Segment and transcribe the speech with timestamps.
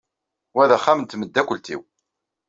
[0.55, 1.81] Wa d axxam n temdakkelt-iw.